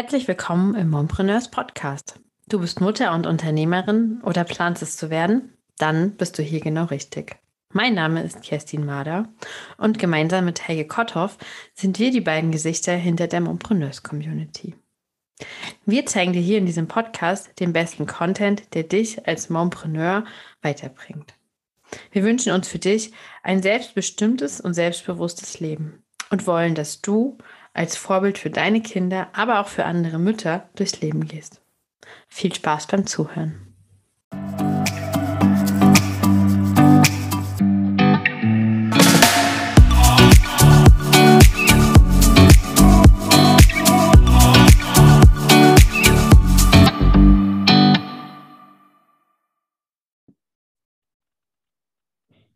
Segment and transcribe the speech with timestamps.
[0.00, 2.20] Herzlich willkommen im Mompreneurs Podcast.
[2.48, 5.58] Du bist Mutter und Unternehmerin oder planst es zu werden?
[5.76, 7.34] Dann bist du hier genau richtig.
[7.72, 9.28] Mein Name ist Kerstin Mader
[9.76, 11.36] und gemeinsam mit Helge Kotthoff
[11.74, 14.76] sind wir die beiden Gesichter hinter der Mompreneurs Community.
[15.84, 20.24] Wir zeigen dir hier in diesem Podcast den besten Content, der dich als Mompreneur
[20.62, 21.34] weiterbringt.
[22.12, 23.10] Wir wünschen uns für dich
[23.42, 27.36] ein selbstbestimmtes und selbstbewusstes Leben und wollen, dass du
[27.78, 31.62] als Vorbild für deine Kinder, aber auch für andere Mütter durchs Leben gehst.
[32.26, 33.68] Viel Spaß beim Zuhören.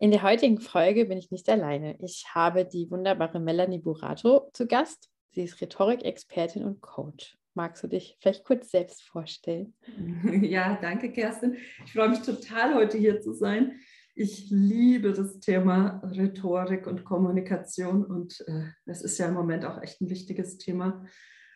[0.01, 1.97] In der heutigen Folge bin ich nicht alleine.
[2.01, 5.12] Ich habe die wunderbare Melanie Burato zu Gast.
[5.35, 7.39] Sie ist Rhetorik-Expertin und Coach.
[7.55, 9.75] Magst du dich vielleicht kurz selbst vorstellen?
[10.43, 11.57] Ja, danke, Kerstin.
[11.85, 13.81] Ich freue mich total, heute hier zu sein.
[14.15, 20.03] Ich liebe das Thema Rhetorik und Kommunikation und äh, ist ja im Moment auch echt
[20.03, 21.07] ein wichtiges Thema.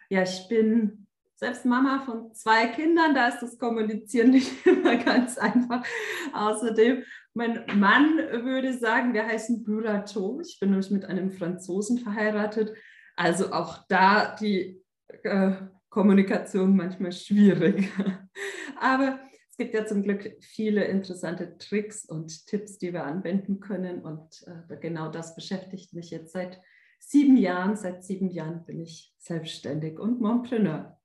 [0.08, 5.36] Ja, ich bin selbst Mama von zwei Kindern, da ist das Kommunizieren nicht immer ganz
[5.36, 5.84] einfach.
[6.32, 7.02] Außerdem,
[7.34, 10.40] mein Mann würde sagen, wir heißen Burato.
[10.40, 12.72] Ich bin nämlich mit einem Franzosen verheiratet.
[13.16, 14.82] Also auch da die
[15.22, 15.52] äh,
[15.88, 17.90] Kommunikation manchmal schwierig.
[18.80, 19.18] Aber
[19.50, 24.02] es gibt ja zum Glück viele interessante Tricks und Tipps, die wir anwenden können.
[24.02, 26.60] Und äh, genau das beschäftigt mich jetzt seit
[26.98, 27.76] sieben Jahren.
[27.76, 31.00] Seit sieben Jahren bin ich selbstständig und Mompreneur.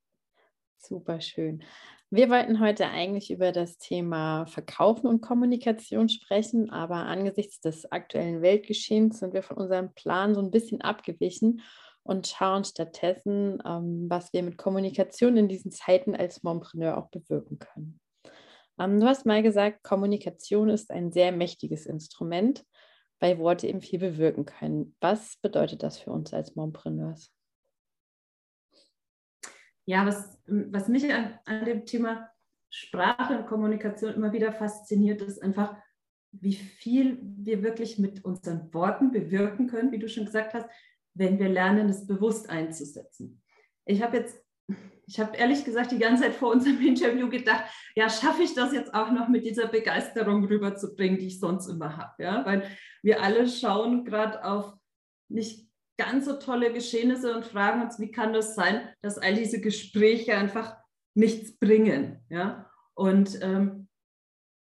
[0.76, 1.62] Super schön.
[2.10, 8.42] Wir wollten heute eigentlich über das Thema Verkaufen und Kommunikation sprechen, aber angesichts des aktuellen
[8.42, 11.62] Weltgeschehens sind wir von unserem Plan so ein bisschen abgewichen
[12.02, 17.58] und schauen stattdessen, ähm, was wir mit Kommunikation in diesen Zeiten als Mompreneur auch bewirken
[17.58, 18.00] können.
[18.78, 22.64] Ähm, du hast mal gesagt, Kommunikation ist ein sehr mächtiges Instrument,
[23.20, 24.96] weil Worte eben viel bewirken können.
[25.00, 27.32] Was bedeutet das für uns als Mompreneurs?
[29.84, 32.28] ja, was, was mich an, an dem Thema
[32.70, 35.76] Sprache und Kommunikation immer wieder fasziniert, ist einfach,
[36.32, 40.68] wie viel wir wirklich mit unseren Worten bewirken können, wie du schon gesagt hast,
[41.14, 43.42] wenn wir lernen, es bewusst einzusetzen.
[43.84, 44.36] Ich habe jetzt,
[45.06, 47.64] ich habe ehrlich gesagt die ganze Zeit vor unserem Interview gedacht,
[47.94, 51.96] ja, schaffe ich das jetzt auch noch mit dieser Begeisterung rüberzubringen, die ich sonst immer
[51.96, 52.68] habe, ja, weil
[53.02, 54.74] wir alle schauen gerade auf
[55.28, 59.60] nicht ganz so tolle Geschehnisse und fragen uns, wie kann das sein, dass all diese
[59.60, 60.76] Gespräche einfach
[61.14, 62.24] nichts bringen.
[62.28, 62.70] Ja?
[62.94, 63.81] Und ähm,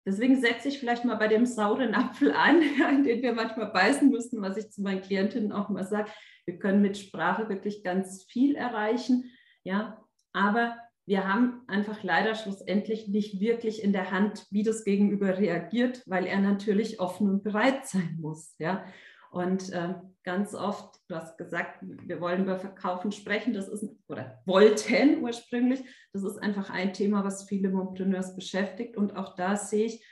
[0.06, 3.70] deswegen setze ich vielleicht mal bei dem sauren Apfel an, ja, in den wir manchmal
[3.70, 6.10] beißen müssen, was ich zu meinen Klientinnen auch mal sage.
[6.44, 9.30] Wir können mit Sprache wirklich ganz viel erreichen,
[9.64, 15.36] ja, aber wir haben einfach leider schlussendlich nicht wirklich in der Hand, wie das Gegenüber
[15.38, 18.84] reagiert, weil er natürlich offen und bereit sein muss, ja.
[19.32, 19.94] Und äh,
[20.24, 25.82] ganz oft, du hast gesagt, wir wollen über Verkaufen sprechen, das ist, oder wollten ursprünglich,
[26.12, 28.98] das ist einfach ein Thema, was viele Mompreneurs beschäftigt.
[28.98, 30.04] Und auch da sehe ich,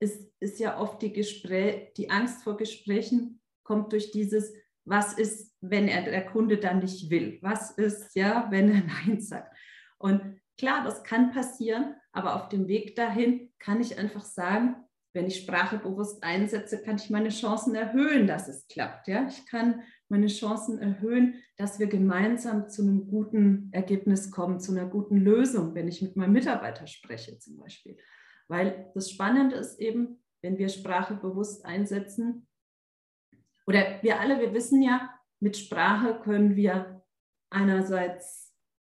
[0.00, 5.56] ist, ist ja oft die, Gespräch, die Angst vor Gesprächen kommt durch dieses, was ist,
[5.60, 7.40] wenn er, der Kunde dann nicht will?
[7.42, 9.56] Was ist, ja, wenn er Nein sagt?
[9.98, 14.76] Und klar, das kann passieren, aber auf dem Weg dahin kann ich einfach sagen,
[15.18, 19.08] wenn ich Sprache bewusst einsetze, kann ich meine Chancen erhöhen, dass es klappt.
[19.08, 19.26] Ja?
[19.26, 24.86] Ich kann meine Chancen erhöhen, dass wir gemeinsam zu einem guten Ergebnis kommen, zu einer
[24.86, 27.96] guten Lösung, wenn ich mit meinem Mitarbeiter spreche zum Beispiel.
[28.46, 32.46] Weil das Spannende ist eben, wenn wir Sprache bewusst einsetzen,
[33.66, 37.02] oder wir alle, wir wissen ja, mit Sprache können wir
[37.50, 38.47] einerseits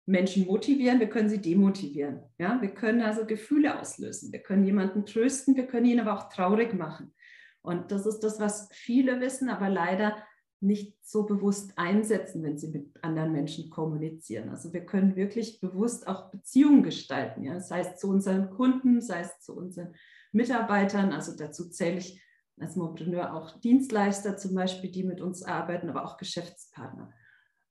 [0.08, 2.22] Menschen motivieren, wir können sie demotivieren.
[2.38, 2.60] Ja?
[2.62, 6.72] Wir können also Gefühle auslösen, wir können jemanden trösten, wir können ihn aber auch traurig
[6.72, 7.14] machen.
[7.60, 10.16] Und das ist das, was viele wissen, aber leider
[10.60, 14.48] nicht so bewusst einsetzen, wenn sie mit anderen Menschen kommunizieren.
[14.48, 17.60] Also wir können wirklich bewusst auch Beziehungen gestalten, ja?
[17.60, 19.94] sei es zu unseren Kunden, sei es zu unseren
[20.32, 21.12] Mitarbeitern.
[21.12, 22.22] Also dazu zähle ich
[22.58, 27.12] als Montpreneur auch Dienstleister zum Beispiel, die mit uns arbeiten, aber auch Geschäftspartner.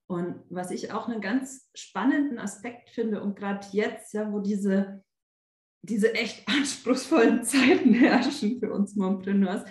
[0.08, 5.04] Und was ich auch einen ganz spannenden Aspekt finde und gerade jetzt, ja, wo diese,
[5.82, 9.64] diese echt anspruchsvollen Zeiten herrschen für uns Mompreneurs,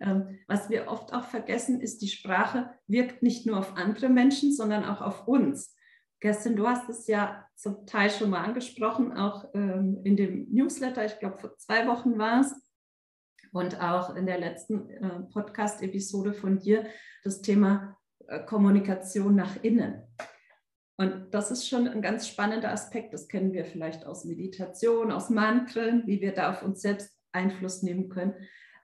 [0.00, 4.52] ähm, was wir oft auch vergessen, ist, die Sprache wirkt nicht nur auf andere Menschen,
[4.52, 5.76] sondern auch auf uns.
[6.20, 11.04] Kerstin, du hast es ja zum Teil schon mal angesprochen, auch ähm, in dem Newsletter,
[11.04, 12.54] ich glaube vor zwei Wochen war es,
[13.52, 16.86] und auch in der letzten äh, Podcast-Episode von dir,
[17.22, 17.98] das Thema
[18.40, 20.02] Kommunikation nach innen.
[20.98, 23.12] Und das ist schon ein ganz spannender Aspekt.
[23.14, 27.82] Das kennen wir vielleicht aus Meditation, aus Mantren, wie wir da auf uns selbst Einfluss
[27.82, 28.34] nehmen können.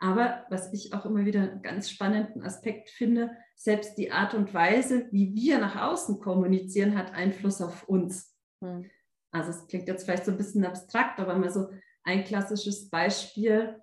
[0.00, 4.54] Aber was ich auch immer wieder einen ganz spannenden Aspekt finde, selbst die Art und
[4.54, 8.34] Weise, wie wir nach außen kommunizieren, hat Einfluss auf uns.
[8.62, 8.88] Hm.
[9.32, 11.68] Also es klingt jetzt vielleicht so ein bisschen abstrakt, aber mal so
[12.04, 13.82] ein klassisches Beispiel,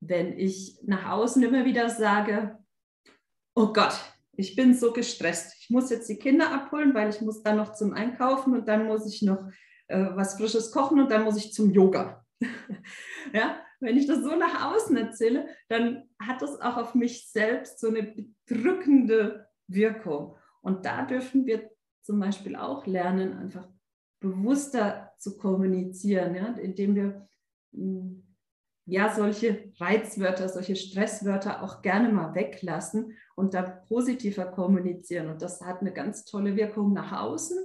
[0.00, 2.58] wenn ich nach außen immer wieder sage,
[3.54, 3.98] oh Gott,
[4.36, 5.56] ich bin so gestresst.
[5.60, 8.86] Ich muss jetzt die Kinder abholen, weil ich muss dann noch zum Einkaufen und dann
[8.86, 9.48] muss ich noch
[9.88, 12.24] äh, was Frisches kochen und dann muss ich zum Yoga.
[13.32, 17.80] ja, wenn ich das so nach außen erzähle, dann hat das auch auf mich selbst
[17.80, 20.36] so eine bedrückende Wirkung.
[20.62, 21.70] Und da dürfen wir
[22.02, 23.68] zum Beispiel auch lernen, einfach
[24.20, 27.28] bewusster zu kommunizieren, ja, indem wir
[27.72, 28.25] hm,
[28.86, 35.28] ja solche Reizwörter, solche Stresswörter auch gerne mal weglassen und da positiver kommunizieren.
[35.28, 37.58] Und das hat eine ganz tolle Wirkung nach außen,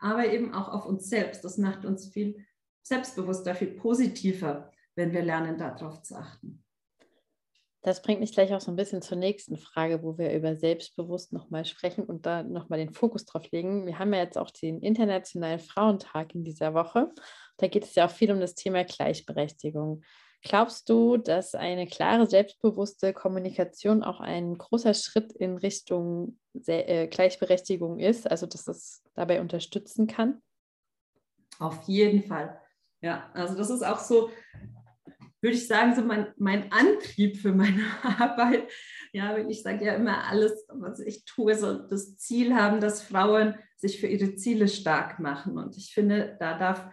[0.00, 1.44] aber eben auch auf uns selbst.
[1.44, 2.44] Das macht uns viel
[2.82, 6.62] selbstbewusster, viel positiver, wenn wir lernen, darauf zu achten.
[7.86, 11.32] Das bringt mich gleich auch so ein bisschen zur nächsten Frage, wo wir über selbstbewusst
[11.32, 13.86] nochmal sprechen und da nochmal den Fokus drauf legen.
[13.86, 17.12] Wir haben ja jetzt auch den Internationalen Frauentag in dieser Woche.
[17.58, 20.02] Da geht es ja auch viel um das Thema Gleichberechtigung.
[20.46, 26.38] Glaubst du, dass eine klare, selbstbewusste Kommunikation auch ein großer Schritt in Richtung
[26.68, 30.40] äh, Gleichberechtigung ist, also dass es dabei unterstützen kann?
[31.58, 32.60] Auf jeden Fall.
[33.00, 34.30] Ja, also das ist auch so,
[35.40, 38.70] würde ich sagen, so mein, mein Antrieb für meine Arbeit.
[39.12, 43.56] Ja, ich sage ja immer, alles, was ich tue, soll das Ziel haben, dass Frauen
[43.74, 45.58] sich für ihre Ziele stark machen.
[45.58, 46.88] Und ich finde, da darf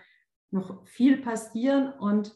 [0.49, 2.35] noch viel passieren und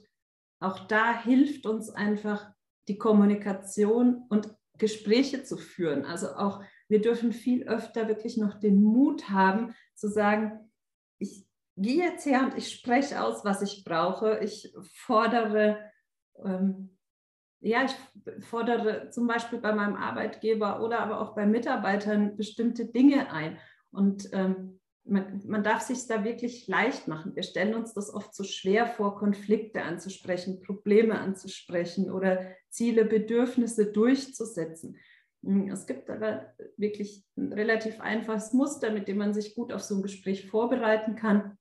[0.59, 2.51] auch da hilft uns einfach
[2.87, 6.05] die Kommunikation und Gespräche zu führen.
[6.05, 10.71] Also auch wir dürfen viel öfter wirklich noch den Mut haben zu sagen,
[11.19, 11.45] ich
[11.75, 14.39] gehe jetzt her und ich spreche aus, was ich brauche.
[14.39, 15.79] Ich fordere,
[16.43, 16.97] ähm,
[17.59, 23.31] ja, ich fordere zum Beispiel bei meinem Arbeitgeber oder aber auch bei Mitarbeitern bestimmte Dinge
[23.31, 23.57] ein.
[23.91, 27.35] Und ähm, man, man darf sich da wirklich leicht machen.
[27.35, 33.91] Wir stellen uns das oft so schwer vor, Konflikte anzusprechen, Probleme anzusprechen oder Ziele, Bedürfnisse
[33.91, 34.97] durchzusetzen.
[35.43, 39.81] Hm, es gibt aber wirklich ein relativ einfaches Muster, mit dem man sich gut auf
[39.81, 41.57] so ein Gespräch vorbereiten kann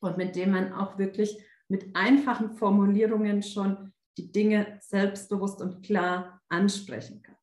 [0.00, 1.38] und mit dem man auch wirklich
[1.68, 7.36] mit einfachen Formulierungen schon die Dinge selbstbewusst und klar ansprechen kann.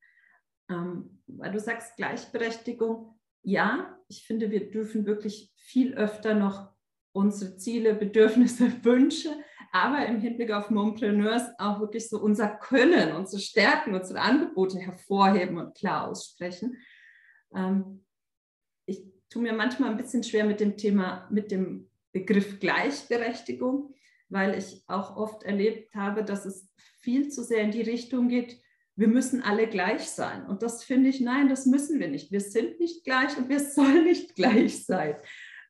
[0.69, 6.71] Ähm, weil du sagst Gleichberechtigung, ja, ich finde, wir dürfen wirklich viel öfter noch
[7.13, 9.29] unsere Ziele, Bedürfnisse, Wünsche,
[9.71, 15.57] aber im Hinblick auf Mompreneurs auch wirklich so unser Können, unsere Stärken, unsere Angebote hervorheben
[15.57, 16.77] und klar aussprechen.
[17.55, 18.05] Ähm,
[18.85, 23.95] ich tue mir manchmal ein bisschen schwer mit dem Thema, mit dem Begriff Gleichberechtigung,
[24.29, 26.69] weil ich auch oft erlebt habe, dass es
[26.99, 28.61] viel zu sehr in die Richtung geht,
[28.95, 30.45] wir müssen alle gleich sein.
[30.45, 32.31] Und das finde ich, nein, das müssen wir nicht.
[32.31, 35.15] Wir sind nicht gleich und wir sollen nicht gleich sein.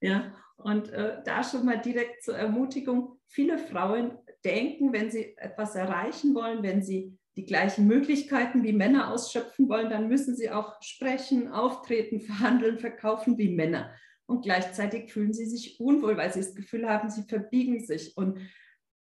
[0.02, 5.76] Ja, und äh, da schon mal direkt zur Ermutigung, viele Frauen denken, wenn sie etwas
[5.76, 10.82] erreichen wollen, wenn sie die gleichen Möglichkeiten wie Männer ausschöpfen wollen, dann müssen sie auch
[10.82, 13.94] sprechen, auftreten, verhandeln, verkaufen wie Männer.
[14.26, 18.16] Und gleichzeitig fühlen sie sich unwohl, weil sie das Gefühl haben, sie verbiegen sich.
[18.16, 18.40] Und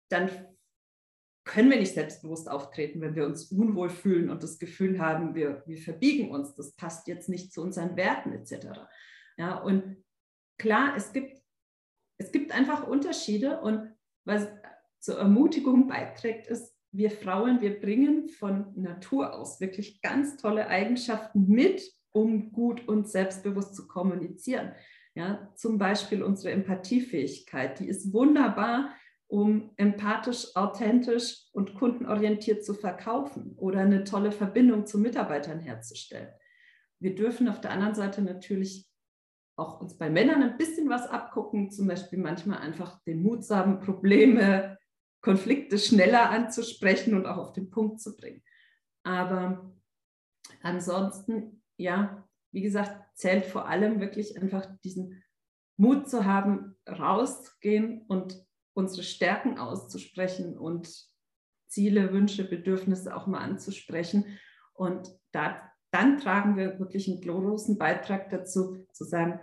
[0.08, 0.30] dann
[1.44, 5.62] können wir nicht selbstbewusst auftreten, wenn wir uns unwohl fühlen und das Gefühl haben, wir,
[5.66, 8.66] wir verbiegen uns, das passt jetzt nicht zu unseren Werten etc.
[9.36, 10.02] Ja, und
[10.58, 11.42] klar, es gibt,
[12.18, 13.92] es gibt einfach Unterschiede und
[14.24, 14.48] was
[15.00, 21.48] zur Ermutigung beiträgt, ist, wir Frauen, wir bringen von Natur aus wirklich ganz tolle Eigenschaften
[21.48, 21.82] mit,
[22.12, 24.72] um gut und selbstbewusst zu kommunizieren.
[25.16, 28.94] Ja, zum Beispiel unsere Empathiefähigkeit, die ist wunderbar
[29.34, 36.32] um empathisch, authentisch und kundenorientiert zu verkaufen oder eine tolle Verbindung zu Mitarbeitern herzustellen.
[37.00, 38.88] Wir dürfen auf der anderen Seite natürlich
[39.56, 43.80] auch uns bei Männern ein bisschen was abgucken, zum Beispiel manchmal einfach den Mut haben,
[43.80, 44.78] Probleme,
[45.20, 48.40] Konflikte schneller anzusprechen und auch auf den Punkt zu bringen.
[49.02, 49.74] Aber
[50.62, 55.24] ansonsten, ja, wie gesagt, zählt vor allem wirklich einfach diesen
[55.76, 58.43] Mut zu haben, rauszugehen und
[58.74, 60.88] unsere Stärken auszusprechen und
[61.68, 64.38] Ziele, Wünsche, Bedürfnisse auch mal anzusprechen.
[64.74, 69.40] Und da, dann tragen wir wirklich einen großen Beitrag dazu, zu sagen,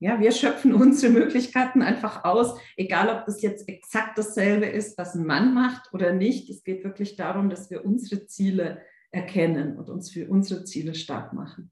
[0.00, 5.14] ja, wir schöpfen unsere Möglichkeiten einfach aus, egal ob das jetzt exakt dasselbe ist, was
[5.14, 6.50] ein Mann macht oder nicht.
[6.50, 11.32] Es geht wirklich darum, dass wir unsere Ziele erkennen und uns für unsere Ziele stark
[11.32, 11.70] machen.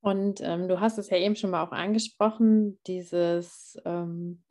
[0.00, 4.42] Und ähm, du hast es ja eben schon mal auch angesprochen, dieses, ähm,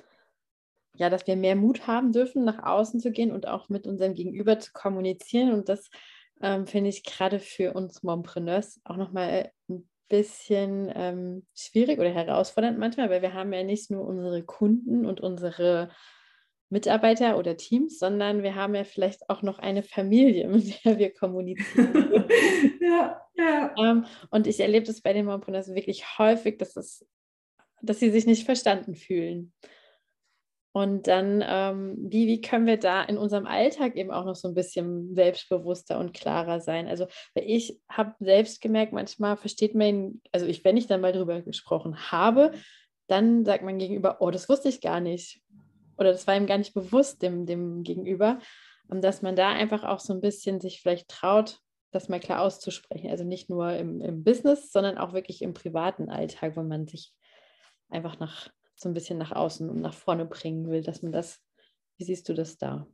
[1.00, 4.13] ja, dass wir mehr Mut haben dürfen, nach außen zu gehen und auch mit unserem
[4.13, 5.53] Gegenüber zu kommunizieren.
[5.53, 5.89] Und das
[6.41, 12.77] ähm, finde ich gerade für uns Mompreneurs auch nochmal ein bisschen ähm, schwierig oder herausfordernd
[12.77, 15.89] manchmal, weil wir haben ja nicht nur unsere Kunden und unsere
[16.70, 21.13] Mitarbeiter oder Teams, sondern wir haben ja vielleicht auch noch eine Familie, mit der wir
[21.13, 22.29] kommunizieren.
[22.82, 23.74] ja, ja.
[23.79, 27.08] Ähm, und ich erlebe das bei den Mompreneurs wirklich häufig, dass, es,
[27.82, 29.53] dass sie sich nicht verstanden fühlen.
[30.79, 34.48] Und dann, ähm, wie, wie können wir da in unserem Alltag eben auch noch so
[34.48, 36.88] ein bisschen selbstbewusster und klarer sein?
[36.88, 41.41] Also, ich habe selbst gemerkt, manchmal versteht man, also ich, wenn ich dann mal drüber
[41.41, 42.53] gesprochen habe,
[43.07, 45.41] dann sagt man gegenüber, oh, das wusste ich gar nicht
[45.98, 48.39] oder das war ihm gar nicht bewusst dem, dem Gegenüber.
[48.88, 51.59] Und dass man da einfach auch so ein bisschen sich vielleicht traut,
[51.91, 53.09] das mal klar auszusprechen.
[53.09, 57.12] Also nicht nur im, im Business, sondern auch wirklich im privaten Alltag, wo man sich
[57.89, 58.50] einfach nach
[58.81, 61.39] so ein bisschen nach außen und nach vorne bringen will, dass man das,
[61.98, 62.88] wie siehst du das da?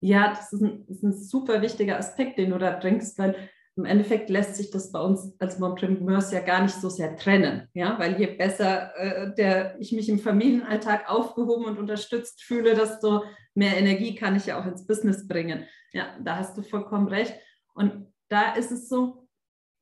[0.00, 3.36] Ja, das ist ein, das ist ein super wichtiger Aspekt, den du da bringst, weil
[3.76, 7.68] im Endeffekt lässt sich das bei uns als Mompreneurs ja gar nicht so sehr trennen,
[7.72, 13.22] ja, weil je besser äh, der, ich mich im Familienalltag aufgehoben und unterstützt fühle, desto
[13.54, 15.66] mehr Energie kann ich ja auch ins Business bringen.
[15.92, 17.34] Ja, da hast du vollkommen recht.
[17.74, 19.28] Und da ist es so,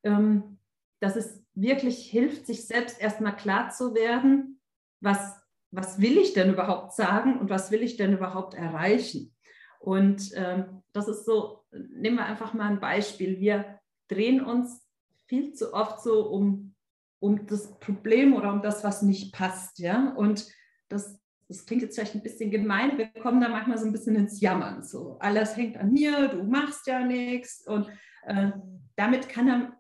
[0.05, 0.59] ähm,
[1.01, 4.60] dass es wirklich hilft, sich selbst erstmal klar zu werden,
[5.01, 5.41] was,
[5.71, 9.35] was will ich denn überhaupt sagen und was will ich denn überhaupt erreichen.
[9.79, 13.41] Und ähm, das ist so, nehmen wir einfach mal ein Beispiel.
[13.41, 13.79] Wir
[14.09, 14.87] drehen uns
[15.27, 16.75] viel zu oft so um,
[17.19, 19.79] um das Problem oder um das, was nicht passt.
[19.79, 20.13] Ja?
[20.15, 20.47] Und
[20.89, 24.17] das, das klingt jetzt vielleicht ein bisschen gemein, wir kommen da manchmal so ein bisschen
[24.17, 24.83] ins Jammern.
[24.83, 27.65] So, alles hängt an mir, du machst ja nichts.
[27.67, 27.89] Und
[28.27, 28.51] äh,
[28.97, 29.80] damit kann, er,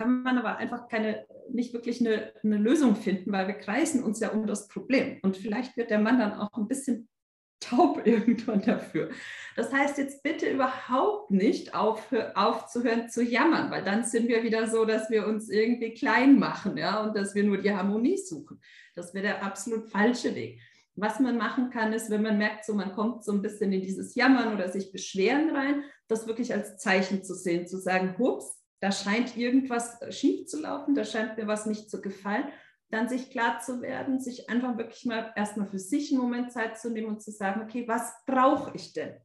[0.00, 4.18] kann man aber einfach keine, nicht wirklich eine, eine Lösung finden, weil wir kreisen uns
[4.18, 5.18] ja um das Problem.
[5.22, 7.06] Und vielleicht wird der Mann dann auch ein bisschen
[7.60, 9.10] taub irgendwann dafür.
[9.56, 14.68] Das heißt jetzt bitte überhaupt nicht auf, aufzuhören zu jammern, weil dann sind wir wieder
[14.68, 18.58] so, dass wir uns irgendwie klein machen ja, und dass wir nur die Harmonie suchen.
[18.94, 20.62] Das wäre der absolut falsche Weg.
[20.94, 23.82] Was man machen kann, ist, wenn man merkt, so man kommt so ein bisschen in
[23.82, 28.59] dieses Jammern oder sich beschweren rein, das wirklich als Zeichen zu sehen, zu sagen, hups,
[28.80, 32.44] da scheint irgendwas schief zu laufen, da scheint mir was nicht zu gefallen
[32.90, 36.78] dann sich klar zu werden, sich einfach wirklich mal erstmal für sich einen Moment Zeit
[36.78, 39.16] zu nehmen und zu sagen, okay, was brauche ich denn?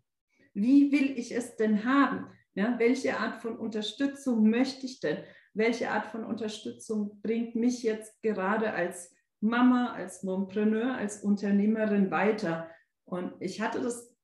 [0.54, 2.28] Wie will ich es denn haben?
[2.54, 5.18] Ja, welche Art von Unterstützung möchte ich denn?
[5.54, 12.70] Welche Art von Unterstützung bringt mich jetzt gerade als Mama, als Mompreneur, als Unternehmerin weiter?
[13.04, 14.16] Und ich hatte das,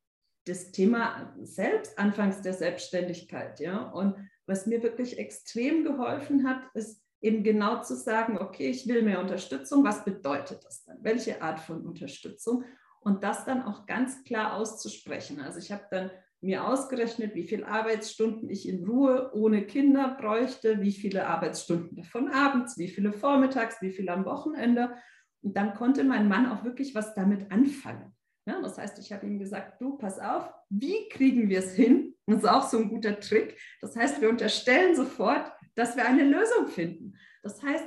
[0.45, 3.89] das Thema selbst anfangs der Selbstständigkeit, ja.
[3.89, 4.15] Und
[4.51, 9.19] was mir wirklich extrem geholfen hat, ist eben genau zu sagen, okay, ich will mehr
[9.19, 10.97] Unterstützung, was bedeutet das dann?
[11.01, 12.65] Welche Art von Unterstützung?
[12.99, 15.39] Und das dann auch ganz klar auszusprechen.
[15.39, 20.81] Also ich habe dann mir ausgerechnet, wie viele Arbeitsstunden ich in Ruhe ohne Kinder bräuchte,
[20.81, 24.95] wie viele Arbeitsstunden davon abends, wie viele vormittags, wie viele am Wochenende.
[25.41, 28.15] Und dann konnte mein Mann auch wirklich was damit anfangen.
[28.47, 32.00] Ja, das heißt, ich habe ihm gesagt, du, pass auf, wie kriegen wir es hin?
[32.31, 33.59] Das ist auch so ein guter Trick.
[33.81, 37.13] Das heißt, wir unterstellen sofort, dass wir eine Lösung finden.
[37.43, 37.85] Das heißt,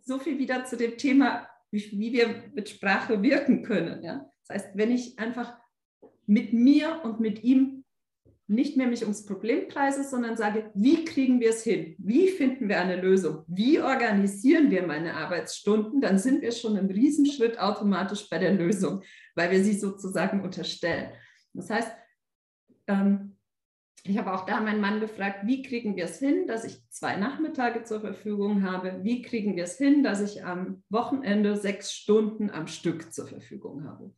[0.00, 4.02] so viel wieder zu dem Thema, wie, wir mit Sprache wirken können.
[4.02, 4.30] Ja?
[4.46, 5.58] Das heißt, wenn ich einfach
[6.26, 7.84] mit mir und mit ihm
[8.50, 11.94] nicht mehr mich ums Problem kreise, sondern sage, wie kriegen wir es hin?
[11.98, 13.44] Wie finden wir eine Lösung?
[13.46, 16.00] Wie organisieren wir meine Arbeitsstunden?
[16.00, 19.02] Dann sind wir schon einen Riesenschritt automatisch bei der Lösung,
[19.34, 21.12] weil wir sie sozusagen unterstellen.
[21.52, 21.92] Das heißt,
[22.86, 23.37] ähm,
[24.04, 27.16] ich habe auch da meinen Mann gefragt, wie kriegen wir es hin, dass ich zwei
[27.16, 29.00] Nachmittage zur Verfügung habe?
[29.02, 33.84] Wie kriegen wir es hin, dass ich am Wochenende sechs Stunden am Stück zur Verfügung
[33.84, 34.14] habe?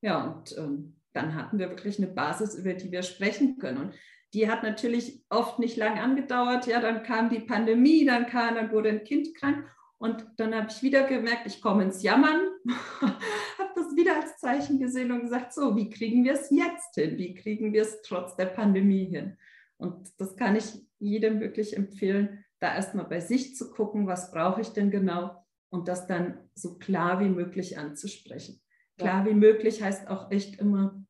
[0.00, 3.78] Ja, und ähm, dann hatten wir wirklich eine Basis, über die wir sprechen können.
[3.78, 3.94] Und
[4.34, 6.66] die hat natürlich oft nicht lang angedauert.
[6.66, 9.66] Ja, dann kam die Pandemie, dann kam, dann wurde ein Kind krank.
[9.98, 12.40] Und dann habe ich wieder gemerkt, ich komme ins Jammern,
[13.96, 17.18] wieder als Zeichen gesehen und gesagt, so, wie kriegen wir es jetzt hin?
[17.18, 19.36] Wie kriegen wir es trotz der Pandemie hin?
[19.76, 24.60] Und das kann ich jedem wirklich empfehlen, da erstmal bei sich zu gucken, was brauche
[24.60, 28.60] ich denn genau und das dann so klar wie möglich anzusprechen.
[28.96, 31.04] Klar wie möglich heißt auch echt immer,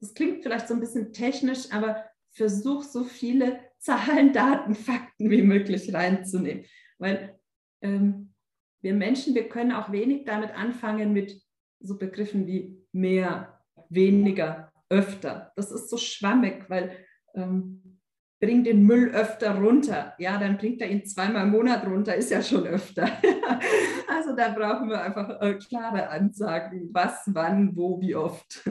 [0.00, 5.42] das klingt vielleicht so ein bisschen technisch, aber versuch so viele Zahlen, Daten, Fakten wie
[5.42, 6.64] möglich reinzunehmen.
[6.98, 7.38] Weil
[7.82, 8.32] ähm,
[8.80, 11.42] wir Menschen, wir können auch wenig damit anfangen mit
[11.80, 15.52] so Begriffen wie mehr, weniger, öfter.
[15.56, 16.92] Das ist so schwammig, weil
[17.34, 17.98] ähm,
[18.40, 20.14] bring den Müll öfter runter.
[20.18, 23.04] Ja, dann bringt er ihn zweimal im Monat runter, ist ja schon öfter.
[24.08, 28.68] also da brauchen wir einfach äh, klare Ansagen, was, wann, wo, wie oft.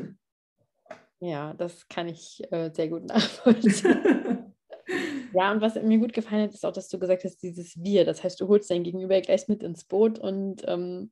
[1.20, 4.54] Ja, das kann ich äh, sehr gut nachvollziehen.
[5.34, 8.06] ja, und was mir gut gefallen hat, ist auch, dass du gesagt hast, dieses Wir.
[8.06, 11.12] Das heißt, du holst dein Gegenüber gleich mit ins Boot und ähm,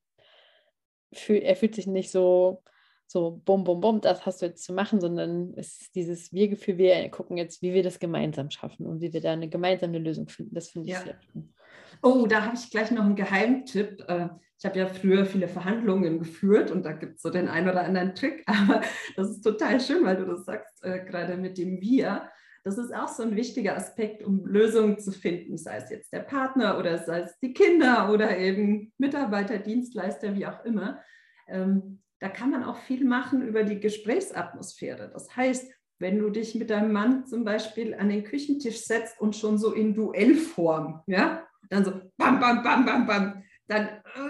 [1.13, 2.63] fühl, er fühlt sich nicht so
[3.07, 6.77] so bum, bum, bum, das hast du jetzt zu machen, sondern es ist dieses Wir-Gefühl,
[6.77, 10.27] wir gucken jetzt, wie wir das gemeinsam schaffen und wie wir da eine gemeinsame Lösung
[10.27, 10.55] finden.
[10.55, 11.01] Das finde ich ja.
[11.01, 11.53] sehr schön.
[12.01, 14.03] Oh, da habe ich gleich noch einen Geheimtipp.
[14.07, 17.69] Äh, ich habe ja früher viele Verhandlungen geführt und da gibt es so den einen
[17.69, 18.81] oder anderen Trick, aber
[19.15, 22.29] das ist total schön, weil du das sagst, äh, gerade mit dem Wir.
[22.65, 26.21] Das ist auch so ein wichtiger Aspekt, um Lösungen zu finden, sei es jetzt der
[26.21, 30.99] Partner oder sei es die Kinder oder eben Mitarbeiter, Dienstleister, wie auch immer.
[31.47, 35.11] Ähm, da kann man auch viel machen über die Gesprächsatmosphäre.
[35.13, 39.35] Das heißt, wenn du dich mit deinem Mann zum Beispiel an den Küchentisch setzt und
[39.35, 43.89] schon so in Duellform, ja, dann so bam, bam, bam, bam, bam, dann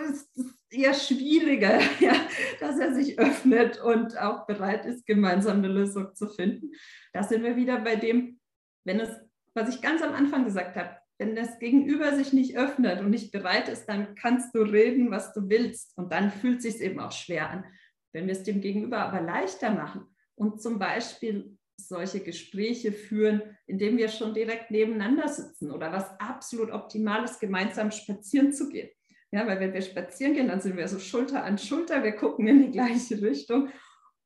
[0.10, 2.14] ist es eher schwieriger, ja,
[2.60, 6.72] dass er sich öffnet und auch bereit ist, gemeinsam eine Lösung zu finden.
[7.14, 8.40] Da sind wir wieder bei dem,
[8.84, 9.10] wenn es,
[9.54, 13.32] was ich ganz am Anfang gesagt habe, wenn das Gegenüber sich nicht öffnet und nicht
[13.32, 15.98] bereit ist, dann kannst du reden, was du willst.
[15.98, 17.66] Und dann fühlt es sich eben auch schwer an.
[18.12, 20.06] Wenn wir es dem Gegenüber aber leichter machen
[20.36, 26.72] und zum Beispiel solche Gespräche führen, indem wir schon direkt nebeneinander sitzen oder was absolut
[26.72, 28.90] optimal ist, gemeinsam spazieren zu gehen.
[29.36, 32.48] Ja, weil wenn wir spazieren gehen, dann sind wir so Schulter an Schulter, wir gucken
[32.48, 33.68] in die gleiche Richtung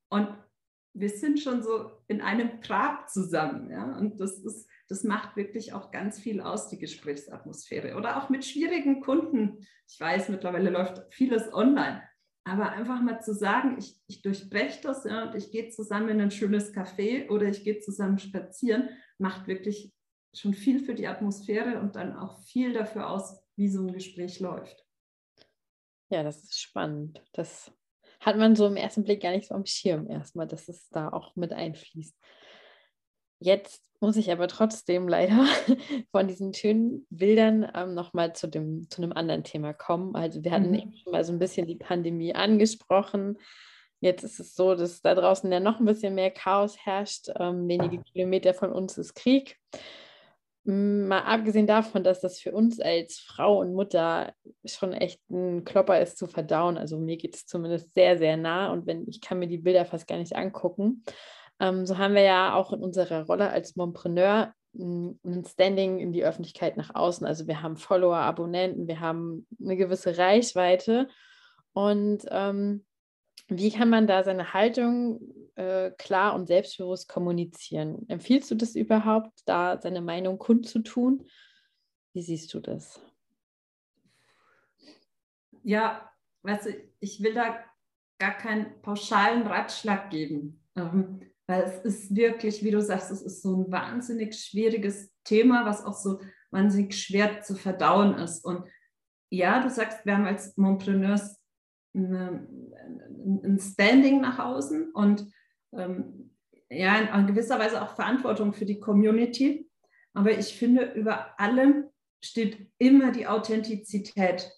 [0.09, 0.29] und
[0.93, 3.71] wir sind schon so in einem Trab zusammen.
[3.71, 3.97] Ja?
[3.97, 7.95] Und das, ist, das macht wirklich auch ganz viel aus, die Gesprächsatmosphäre.
[7.95, 9.65] Oder auch mit schwierigen Kunden.
[9.87, 12.03] Ich weiß, mittlerweile läuft vieles online.
[12.43, 16.21] Aber einfach mal zu sagen, ich, ich durchbreche das ja, und ich gehe zusammen in
[16.21, 19.91] ein schönes Café oder ich gehe zusammen spazieren, macht wirklich
[20.35, 24.39] schon viel für die Atmosphäre und dann auch viel dafür aus, wie so ein Gespräch
[24.39, 24.85] läuft.
[26.09, 27.21] Ja, das ist spannend.
[27.33, 27.71] Das
[28.19, 31.09] hat man so im ersten Blick gar nicht so am Schirm erstmal, dass es da
[31.09, 32.15] auch mit einfließt.
[33.41, 35.45] Jetzt muss ich aber trotzdem leider
[36.11, 40.15] von diesen schönen Bildern ähm, nochmal zu, dem, zu einem anderen Thema kommen.
[40.15, 40.79] Also wir hatten mhm.
[40.79, 43.37] eben schon mal so ein bisschen die Pandemie angesprochen.
[44.01, 47.29] Jetzt ist es so, dass da draußen ja noch ein bisschen mehr Chaos herrscht.
[47.37, 49.57] Ähm, wenige Kilometer von uns ist Krieg.
[50.69, 54.33] Mal abgesehen davon, dass das für uns als Frau und Mutter
[54.65, 56.77] schon echt ein Klopper ist zu verdauen.
[56.77, 59.85] Also mir geht es zumindest sehr, sehr nah und wenn ich kann mir die Bilder
[59.85, 61.03] fast gar nicht angucken.
[61.59, 66.23] Ähm, so haben wir ja auch in unserer Rolle als Mompreneur ein Standing in die
[66.23, 67.25] Öffentlichkeit nach außen.
[67.25, 71.07] Also wir haben Follower, Abonnenten, wir haben eine gewisse Reichweite.
[71.73, 72.85] Und ähm,
[73.47, 75.19] wie kann man da seine Haltung
[75.59, 78.07] äh, klar und selbstbewusst kommunizieren?
[78.07, 81.27] Empfiehlst du das überhaupt, da seine Meinung kundzutun?
[82.13, 83.01] Wie siehst du das?
[85.63, 86.09] Ja,
[86.43, 86.69] weißt du,
[87.01, 87.59] ich will da
[88.19, 90.63] gar keinen pauschalen Ratschlag geben.
[90.77, 95.65] Ähm, weil es ist wirklich, wie du sagst, es ist so ein wahnsinnig schwieriges Thema,
[95.65, 98.45] was auch so wahnsinnig schwer zu verdauen ist.
[98.45, 98.63] Und
[99.29, 101.37] ja, du sagst, wir haben als Montpreneurs
[101.93, 105.27] ein Standing nach außen und
[105.73, 106.31] ähm,
[106.69, 109.69] ja, in, gewisser Weise auch Verantwortung für die Community.
[110.13, 111.85] Aber ich finde, über allem
[112.21, 114.51] steht immer die Authentizität.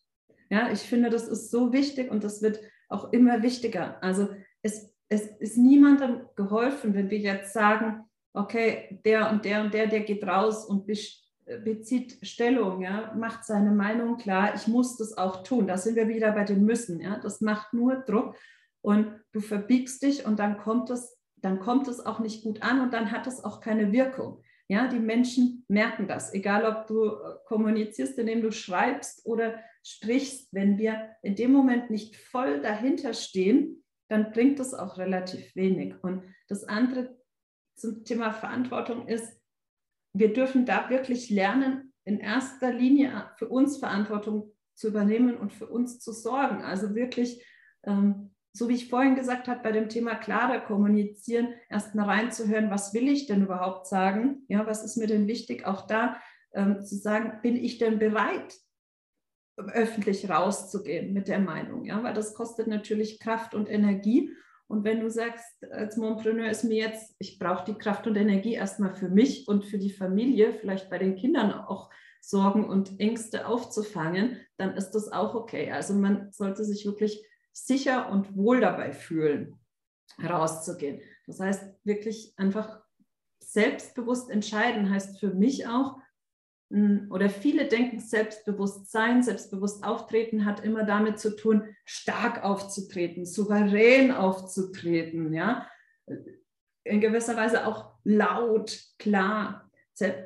[0.49, 4.01] Ja, ich finde, das ist so wichtig und das wird auch immer wichtiger.
[4.03, 4.29] Also
[4.61, 9.87] es es ist niemandem geholfen, wenn wir jetzt sagen, okay, der und der und der,
[9.87, 10.87] der geht raus und
[11.65, 15.67] bezieht Stellung, ja, macht seine Meinung klar, ich muss das auch tun.
[15.67, 17.19] Da sind wir wieder bei den Müssen, ja.
[17.19, 18.37] Das macht nur Druck
[18.81, 22.81] und du verbiegst dich und dann kommt es, dann kommt es auch nicht gut an
[22.81, 24.41] und dann hat es auch keine Wirkung.
[24.67, 30.53] Ja, die Menschen merken das, egal ob du äh, kommunizierst, indem du schreibst oder sprichst,
[30.53, 35.95] wenn wir in dem Moment nicht voll dahinter stehen, dann bringt es auch relativ wenig.
[36.03, 37.17] Und das andere
[37.75, 39.41] zum Thema Verantwortung ist,
[40.13, 45.67] wir dürfen da wirklich lernen, in erster Linie für uns Verantwortung zu übernehmen und für
[45.67, 46.61] uns zu sorgen.
[46.63, 47.45] Also wirklich,
[47.83, 52.69] ähm, so wie ich vorhin gesagt habe, bei dem Thema klarer kommunizieren, erst mal reinzuhören,
[52.69, 54.43] was will ich denn überhaupt sagen?
[54.47, 55.65] Ja, was ist mir denn wichtig?
[55.65, 56.17] Auch da
[56.53, 58.55] ähm, zu sagen, bin ich denn bereit,
[59.57, 64.31] öffentlich rauszugehen mit der Meinung, ja, weil das kostet natürlich Kraft und Energie.
[64.67, 68.53] Und wenn du sagst, als Montpreneur ist mir jetzt, ich brauche die Kraft und Energie
[68.53, 71.89] erstmal für mich und für die Familie, vielleicht bei den Kindern auch
[72.21, 75.71] Sorgen und Ängste aufzufangen, dann ist das auch okay.
[75.71, 79.59] Also man sollte sich wirklich sicher und wohl dabei fühlen,
[80.21, 81.01] rauszugehen.
[81.27, 82.81] Das heißt, wirklich einfach
[83.39, 85.97] selbstbewusst entscheiden heißt für mich auch,
[87.09, 95.33] oder viele denken, Selbstbewusstsein, selbstbewusst auftreten hat immer damit zu tun, stark aufzutreten, souverän aufzutreten,
[95.33, 95.67] ja,
[96.85, 99.69] in gewisser Weise auch laut, klar.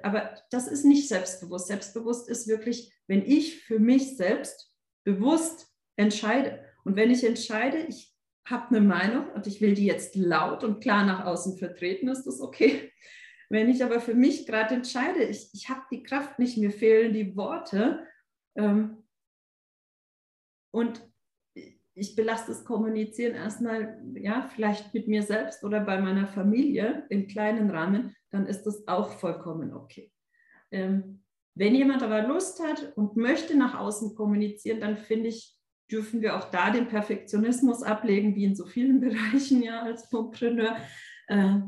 [0.03, 1.67] Aber das ist nicht selbstbewusst.
[1.67, 4.71] Selbstbewusst ist wirklich, wenn ich für mich selbst
[5.03, 6.64] bewusst entscheide.
[6.85, 8.15] Und wenn ich entscheide, ich
[8.47, 12.25] habe eine Meinung und ich will die jetzt laut und klar nach außen vertreten, ist
[12.25, 12.91] das okay.
[13.49, 17.13] Wenn ich aber für mich gerade entscheide, ich, ich habe die Kraft nicht, mir fehlen
[17.13, 18.05] die Worte
[18.55, 19.03] ähm,
[20.71, 21.01] und
[21.95, 27.27] ich belasse das Kommunizieren erstmal, ja, vielleicht mit mir selbst oder bei meiner Familie im
[27.27, 30.11] kleinen Rahmen, dann ist das auch vollkommen okay.
[30.71, 31.23] Ähm,
[31.55, 35.54] wenn jemand aber Lust hat und möchte nach außen kommunizieren, dann finde ich,
[35.91, 40.75] dürfen wir auch da den Perfektionismus ablegen, wie in so vielen Bereichen ja als Pompreneur.
[41.27, 41.59] Äh,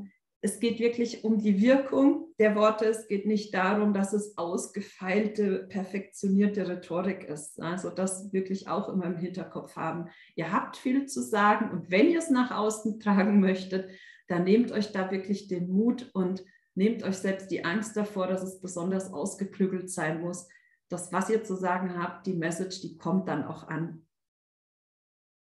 [0.41, 2.85] es geht wirklich um die Wirkung der Worte.
[2.85, 7.59] Es geht nicht darum, dass es ausgefeilte, perfektionierte Rhetorik ist.
[7.61, 10.09] Also das wirklich auch immer im Hinterkopf haben.
[10.35, 13.89] Ihr habt viel zu sagen und wenn ihr es nach außen tragen möchtet,
[14.27, 16.43] dann nehmt euch da wirklich den Mut und
[16.75, 20.47] nehmt euch selbst die Angst davor, dass es besonders ausgeklügelt sein muss.
[20.89, 24.06] Das, was ihr zu sagen habt, die Message, die kommt dann auch an.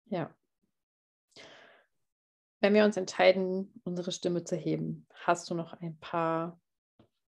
[0.09, 0.35] Ja,
[2.61, 6.61] wenn wir uns entscheiden, unsere Stimme zu heben, hast du noch ein paar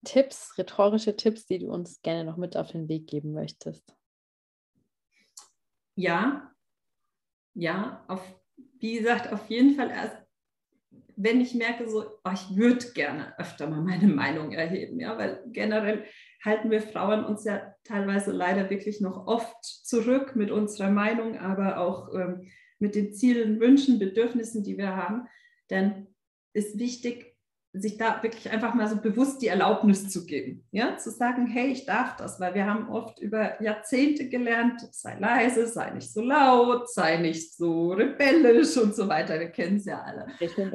[0.05, 3.95] Tipps, rhetorische Tipps, die du uns gerne noch mit auf den Weg geben möchtest?
[5.95, 6.51] Ja,
[7.55, 8.23] ja, auf,
[8.79, 10.17] wie gesagt, auf jeden Fall erst,
[11.17, 15.45] wenn ich merke, so, oh, ich würde gerne öfter mal meine Meinung erheben, ja, weil
[15.49, 16.07] generell
[16.43, 21.79] halten wir Frauen uns ja teilweise leider wirklich noch oft zurück mit unserer Meinung, aber
[21.79, 25.29] auch ähm, mit den Zielen, Wünschen, Bedürfnissen, die wir haben,
[25.69, 26.09] dann
[26.53, 27.31] ist wichtig,
[27.73, 30.67] sich da wirklich einfach mal so bewusst die Erlaubnis zu geben.
[30.73, 35.17] Ja, zu sagen, hey, ich darf das, weil wir haben oft über Jahrzehnte gelernt, sei
[35.21, 39.39] leise, sei nicht so laut, sei nicht so rebellisch und so weiter.
[39.39, 40.27] Wir kennen es ja alle.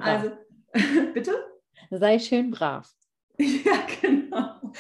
[0.02, 0.32] Also,
[1.14, 1.34] bitte?
[1.92, 2.90] Sei schön brav.
[3.38, 4.72] Ja, genau.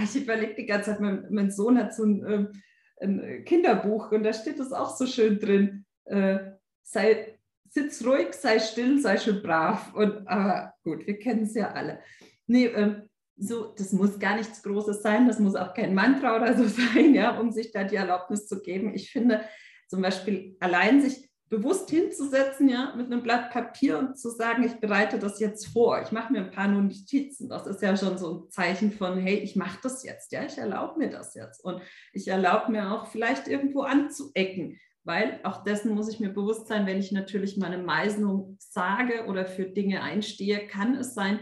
[0.00, 2.52] Ich überlege die ganze Zeit, mein, mein Sohn hat so ein, ähm,
[3.00, 5.84] ein, Kinderbuch und da steht das auch so schön drin.
[6.04, 6.38] Äh,
[6.86, 9.92] sei, sitz ruhig, sei still, sei schön brav.
[9.94, 12.00] Und, aber gut, wir kennen es ja alle.
[12.46, 16.56] Nee, ähm, so, das muss gar nichts Großes sein, das muss auch kein Mantra oder
[16.56, 18.94] so sein, ja, um sich da die Erlaubnis zu geben.
[18.94, 19.42] Ich finde
[19.88, 24.74] zum Beispiel allein sich bewusst hinzusetzen, ja, mit einem Blatt Papier und zu sagen, ich
[24.80, 26.02] bereite das jetzt vor.
[26.02, 27.48] Ich mache mir ein paar Notizen.
[27.48, 30.58] Das ist ja schon so ein Zeichen von, hey, ich mache das jetzt, ja, ich
[30.58, 31.64] erlaube mir das jetzt.
[31.64, 31.80] Und
[32.12, 36.84] ich erlaube mir auch vielleicht irgendwo anzuecken weil auch dessen muss ich mir bewusst sein,
[36.84, 41.38] wenn ich natürlich meine Meißnung sage oder für Dinge einstehe, kann es sein,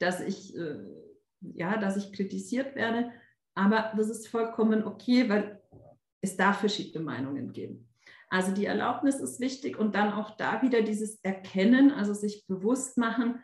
[0.00, 0.78] dass ich, äh,
[1.40, 3.12] ja, dass ich kritisiert werde.
[3.54, 5.62] Aber das ist vollkommen okay, weil
[6.20, 7.88] es darf verschiedene Meinungen geben.
[8.30, 12.98] Also die Erlaubnis ist wichtig und dann auch da wieder dieses Erkennen, also sich bewusst
[12.98, 13.42] machen,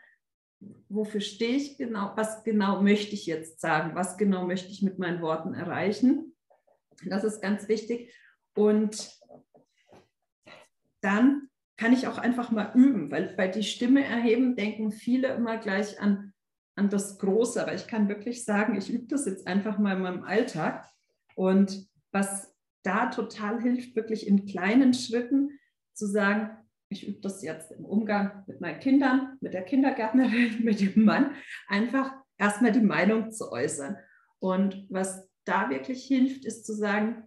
[0.88, 4.98] wofür stehe ich genau, was genau möchte ich jetzt sagen, was genau möchte ich mit
[4.98, 6.34] meinen Worten erreichen.
[7.06, 8.12] Das ist ganz wichtig.
[8.56, 9.23] Und
[11.04, 15.58] dann kann ich auch einfach mal üben, weil bei die Stimme erheben denken viele immer
[15.58, 16.32] gleich an,
[16.76, 17.60] an das Große.
[17.60, 20.88] Aber ich kann wirklich sagen, ich übe das jetzt einfach mal in meinem Alltag.
[21.34, 25.58] Und was da total hilft, wirklich in kleinen Schritten
[25.94, 26.50] zu sagen,
[26.88, 31.34] ich übe das jetzt im Umgang mit meinen Kindern, mit der Kindergärtnerin, mit dem Mann,
[31.66, 33.96] einfach erstmal die Meinung zu äußern.
[34.38, 37.24] Und was da wirklich hilft, ist zu sagen,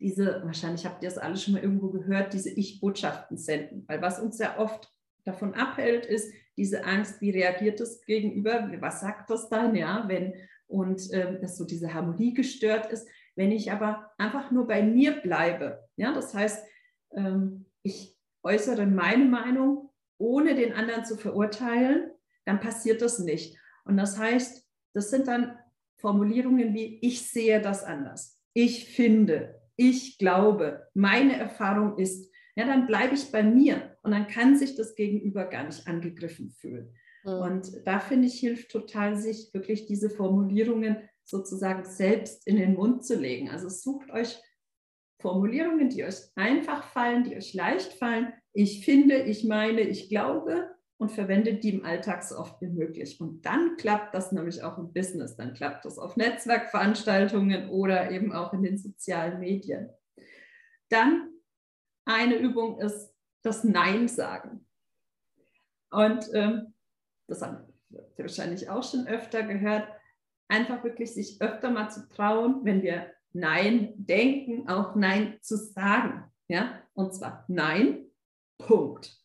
[0.00, 3.84] diese, wahrscheinlich habt ihr es alle schon mal irgendwo gehört, diese Ich-Botschaften senden.
[3.86, 4.92] Weil was uns sehr oft
[5.24, 10.34] davon abhält, ist diese Angst, wie reagiert das Gegenüber, was sagt das dann, ja, wenn,
[10.66, 13.08] und ähm, dass so diese Harmonie gestört ist.
[13.36, 16.64] Wenn ich aber einfach nur bei mir bleibe, ja, das heißt,
[17.12, 22.10] ähm, ich äußere meine Meinung, ohne den anderen zu verurteilen,
[22.44, 23.58] dann passiert das nicht.
[23.84, 25.58] Und das heißt, das sind dann
[25.96, 32.86] Formulierungen wie, ich sehe das anders, ich finde, ich glaube, meine Erfahrung ist, ja, dann
[32.86, 36.94] bleibe ich bei mir und dann kann sich das Gegenüber gar nicht angegriffen fühlen.
[37.24, 37.32] Mhm.
[37.32, 43.04] Und da finde ich, hilft total, sich wirklich diese Formulierungen sozusagen selbst in den Mund
[43.04, 43.50] zu legen.
[43.50, 44.38] Also sucht euch
[45.20, 48.32] Formulierungen, die euch einfach fallen, die euch leicht fallen.
[48.52, 50.73] Ich finde, ich meine, ich glaube
[51.04, 53.20] und verwendet die im Alltag so oft wie möglich.
[53.20, 55.36] Und dann klappt das nämlich auch im Business.
[55.36, 59.90] Dann klappt das auf Netzwerkveranstaltungen oder eben auch in den sozialen Medien.
[60.88, 61.28] Dann
[62.06, 64.66] eine Übung ist das Nein sagen.
[65.90, 66.72] Und ähm,
[67.26, 69.86] das haben ihr wahrscheinlich auch schon öfter gehört,
[70.48, 76.32] einfach wirklich sich öfter mal zu trauen, wenn wir Nein denken, auch Nein zu sagen.
[76.48, 78.06] Ja, und zwar Nein,
[78.56, 79.23] Punkt.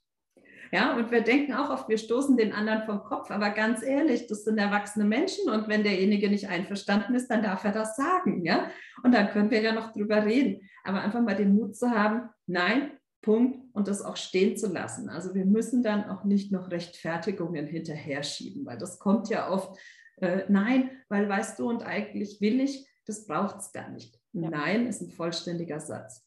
[0.71, 4.27] Ja, und wir denken auch oft, wir stoßen den anderen vom Kopf, aber ganz ehrlich,
[4.27, 8.45] das sind erwachsene Menschen und wenn derjenige nicht einverstanden ist, dann darf er das sagen,
[8.45, 8.69] ja?
[9.03, 10.69] Und dann können wir ja noch drüber reden.
[10.84, 15.10] Aber einfach mal den Mut zu haben, nein, Punkt, und das auch stehen zu lassen.
[15.10, 19.77] Also wir müssen dann auch nicht noch Rechtfertigungen hinterher schieben, weil das kommt ja oft,
[20.17, 24.19] äh, nein, weil weißt du, und eigentlich will ich, das braucht es gar nicht.
[24.34, 24.49] Ja.
[24.49, 26.25] Nein ist ein vollständiger Satz.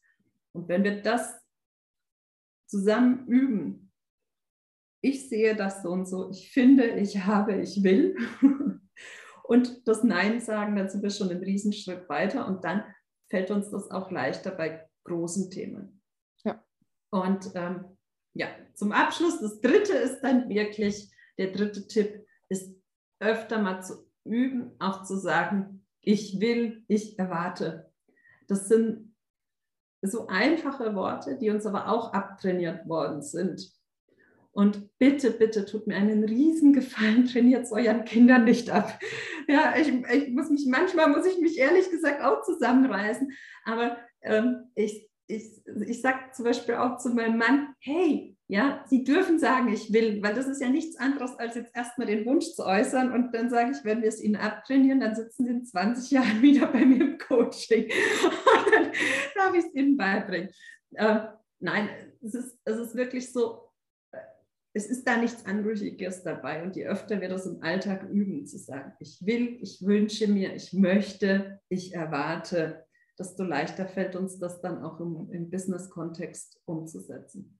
[0.51, 1.41] Und wenn wir das
[2.67, 3.91] zusammen üben,
[5.03, 8.15] ich sehe das so und so, ich finde, ich habe, ich will.
[9.43, 12.83] und das Nein sagen, dann sind wir schon einen Riesenschritt weiter und dann
[13.29, 16.01] fällt uns das auch leichter bei großen Themen.
[16.45, 16.63] Ja.
[17.11, 17.83] Und ähm,
[18.33, 22.73] ja, zum Abschluss, das dritte ist dann wirklich, der dritte Tipp ist
[23.19, 27.91] öfter mal zu üben, auch zu sagen, ich will, ich erwarte.
[28.47, 29.13] Das sind
[30.01, 33.69] so einfache Worte, die uns aber auch abtrainiert worden sind.
[34.53, 38.99] Und bitte, bitte tut mir einen Riesengefallen, trainiert es euren Kindern nicht ab.
[39.47, 43.31] Ja, ich, ich, muss mich, manchmal muss ich mich ehrlich gesagt auch zusammenreißen.
[43.65, 49.03] Aber ähm, ich, ich, ich sage zum Beispiel auch zu meinem Mann, hey, ja, Sie
[49.03, 52.45] dürfen sagen, ich will, weil das ist ja nichts anderes, als jetzt erstmal den Wunsch
[52.53, 53.11] zu äußern.
[53.11, 56.41] Und dann sage ich, wenn wir es Ihnen abtrainieren, dann sitzen Sie in 20 Jahren
[56.43, 57.85] wieder bei mir im Coaching.
[58.23, 58.91] Und dann
[59.35, 60.49] darf ich es Ihnen beibringen.
[60.91, 61.21] Äh,
[61.59, 61.89] nein,
[62.21, 63.62] es ist, es ist wirklich so,
[64.73, 66.63] es ist da nichts Anrüchiges dabei.
[66.63, 70.55] Und je öfter wir das im Alltag üben, zu sagen, ich will, ich wünsche mir,
[70.55, 72.85] ich möchte, ich erwarte,
[73.19, 77.59] desto leichter fällt uns das dann auch im, im Business-Kontext umzusetzen.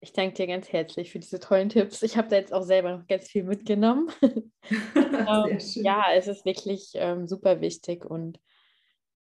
[0.00, 2.02] Ich danke dir ganz herzlich für diese tollen Tipps.
[2.02, 4.10] Ich habe da jetzt auch selber noch ganz viel mitgenommen.
[4.22, 8.38] ähm, ja, es ist wirklich ähm, super wichtig und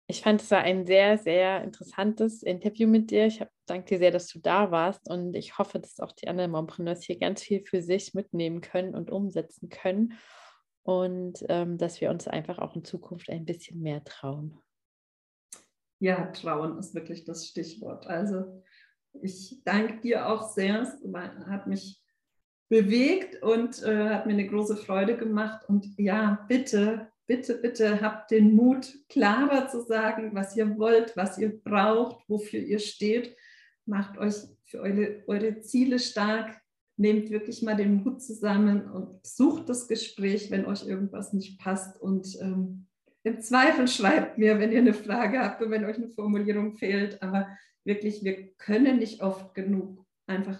[0.07, 3.27] ich fand es war ein sehr, sehr interessantes Interview mit dir.
[3.27, 6.51] Ich danke dir sehr, dass du da warst und ich hoffe, dass auch die anderen
[6.51, 10.13] Mompreneurs hier ganz viel für sich mitnehmen können und umsetzen können
[10.83, 14.59] und ähm, dass wir uns einfach auch in Zukunft ein bisschen mehr trauen.
[15.99, 18.05] Ja, trauen ist wirklich das Stichwort.
[18.07, 18.61] Also
[19.21, 20.81] ich danke dir auch sehr.
[20.81, 20.97] Es
[21.47, 22.03] hat mich
[22.67, 25.63] bewegt und äh, hat mir eine große Freude gemacht.
[25.69, 31.37] Und ja, bitte bitte, bitte habt den Mut, klarer zu sagen, was ihr wollt, was
[31.37, 33.35] ihr braucht, wofür ihr steht.
[33.85, 36.59] Macht euch für eure, eure Ziele stark.
[36.95, 41.99] Nehmt wirklich mal den Mut zusammen und sucht das Gespräch, wenn euch irgendwas nicht passt.
[41.99, 42.87] Und ähm,
[43.23, 47.21] im Zweifel schreibt mir, wenn ihr eine Frage habt und wenn euch eine Formulierung fehlt.
[47.23, 47.47] Aber
[47.83, 50.59] wirklich, wir können nicht oft genug einfach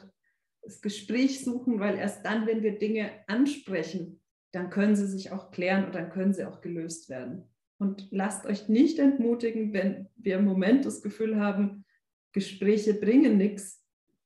[0.64, 4.22] das Gespräch suchen, weil erst dann, wenn wir Dinge ansprechen,
[4.54, 7.50] dann können sie sich auch klären und dann können sie auch gelöst werden.
[7.80, 11.86] Und lasst euch nicht entmutigen, wenn wir im Moment das Gefühl haben,
[12.32, 13.84] Gespräche bringen nichts.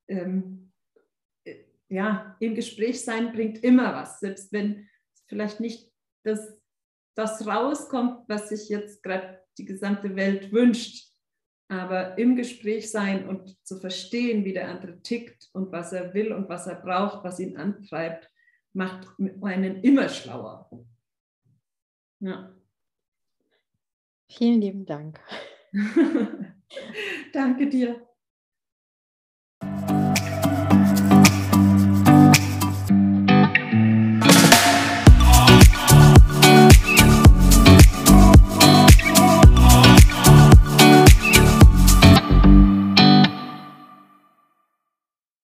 [0.07, 0.73] Ähm,
[1.45, 1.55] äh,
[1.87, 4.87] ja, im Gespräch sein bringt immer was, selbst wenn
[5.27, 5.91] vielleicht nicht
[6.23, 6.59] das,
[7.15, 11.07] das rauskommt, was sich jetzt gerade die gesamte Welt wünscht.
[11.69, 16.33] Aber im Gespräch sein und zu verstehen, wie der andere tickt und was er will
[16.33, 18.29] und was er braucht, was ihn antreibt,
[18.77, 19.07] macht
[19.41, 20.69] einen immer schlauer.
[22.19, 22.55] Ja.
[24.29, 25.19] Vielen lieben Dank.
[27.33, 28.06] Danke dir.